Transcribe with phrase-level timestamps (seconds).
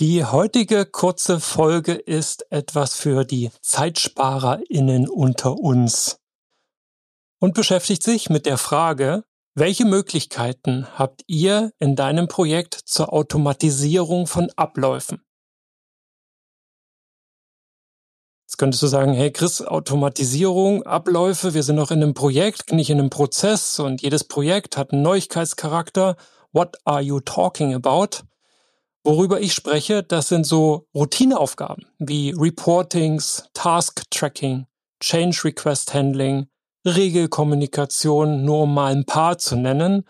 [0.00, 6.20] Die heutige kurze Folge ist etwas für die ZeitsparerInnen unter uns
[7.40, 9.24] und beschäftigt sich mit der Frage,
[9.56, 15.20] welche Möglichkeiten habt ihr in deinem Projekt zur Automatisierung von Abläufen?
[18.46, 22.90] Jetzt könntest du sagen, hey Chris, Automatisierung, Abläufe, wir sind noch in einem Projekt, nicht
[22.90, 26.16] in einem Prozess und jedes Projekt hat einen Neuigkeitscharakter.
[26.52, 28.22] What are you talking about?
[29.04, 34.66] Worüber ich spreche, das sind so Routineaufgaben wie Reportings, Task Tracking,
[35.00, 36.46] Change Request Handling,
[36.84, 40.04] Regelkommunikation, nur um mal ein paar zu nennen.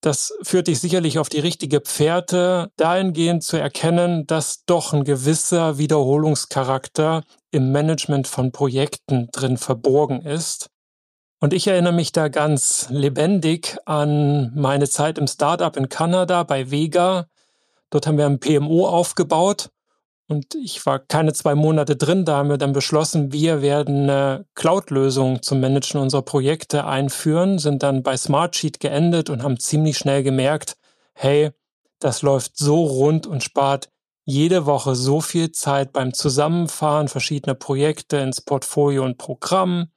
[0.00, 5.78] Das führt dich sicherlich auf die richtige Pferde, dahingehend zu erkennen, dass doch ein gewisser
[5.78, 10.70] Wiederholungscharakter im Management von Projekten drin verborgen ist.
[11.40, 16.70] Und ich erinnere mich da ganz lebendig an meine Zeit im Startup in Kanada bei
[16.70, 17.26] Vega.
[17.90, 19.70] Dort haben wir ein PMO aufgebaut
[20.28, 22.24] und ich war keine zwei Monate drin.
[22.24, 27.82] Da haben wir dann beschlossen, wir werden eine Cloud-Lösung zum Managen unserer Projekte einführen, sind
[27.82, 30.76] dann bei Smartsheet geendet und haben ziemlich schnell gemerkt,
[31.14, 31.50] hey,
[32.00, 33.88] das läuft so rund und spart
[34.24, 39.92] jede Woche so viel Zeit beim Zusammenfahren verschiedener Projekte ins Portfolio und Programm,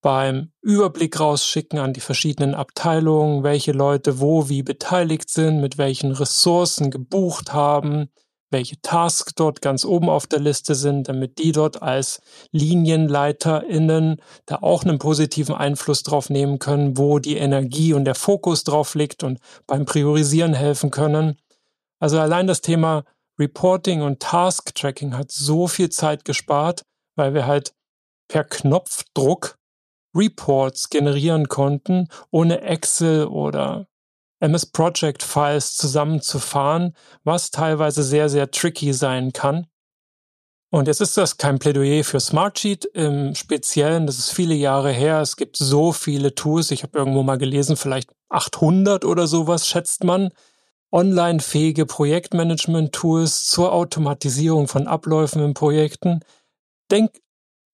[0.00, 6.12] beim Überblick rausschicken an die verschiedenen Abteilungen, welche Leute wo wie beteiligt sind, mit welchen
[6.12, 8.08] Ressourcen gebucht haben,
[8.50, 12.20] welche Tasks dort ganz oben auf der Liste sind, damit die dort als
[12.52, 18.64] LinienleiterInnen da auch einen positiven Einfluss drauf nehmen können, wo die Energie und der Fokus
[18.64, 21.36] drauf liegt und beim Priorisieren helfen können.
[22.00, 23.04] Also allein das Thema
[23.38, 26.82] Reporting und Task Tracking hat so viel Zeit gespart,
[27.16, 27.74] weil wir halt
[28.28, 29.57] per Knopfdruck
[30.18, 33.86] Reports generieren konnten, ohne Excel oder
[34.40, 39.66] MS Project Files zusammenzufahren, was teilweise sehr, sehr tricky sein kann.
[40.70, 44.06] Und jetzt ist das kein Plädoyer für Smartsheet im Speziellen.
[44.06, 45.20] Das ist viele Jahre her.
[45.20, 46.70] Es gibt so viele Tools.
[46.70, 50.30] Ich habe irgendwo mal gelesen, vielleicht 800 oder sowas schätzt man.
[50.92, 56.20] Online-fähige Projektmanagement-Tools zur Automatisierung von Abläufen in Projekten.
[56.90, 57.12] Denk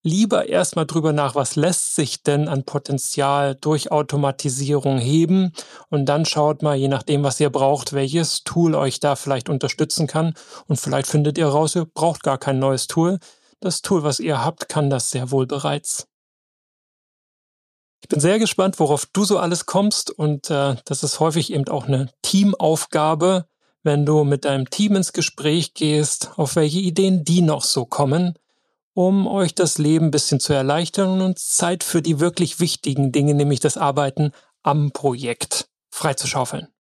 [0.05, 5.53] lieber erstmal drüber nach, was lässt sich denn an Potenzial durch Automatisierung heben
[5.89, 10.07] und dann schaut mal, je nachdem, was ihr braucht, welches Tool euch da vielleicht unterstützen
[10.07, 10.35] kann
[10.69, 13.19] und vielleicht findet ihr raus, ihr braucht gar kein neues Tool.
[13.61, 16.07] Das Tool, was ihr habt, kann das sehr wohl bereits.
[18.03, 21.67] Ich bin sehr gespannt, worauf du so alles kommst und äh, das ist häufig eben
[21.69, 23.47] auch eine Teamaufgabe,
[23.83, 28.35] wenn du mit deinem Team ins Gespräch gehst, auf welche Ideen die noch so kommen
[28.95, 33.35] um euch das Leben ein bisschen zu erleichtern und Zeit für die wirklich wichtigen Dinge,
[33.35, 34.33] nämlich das Arbeiten
[34.63, 36.74] am Projekt, freizuschaufeln.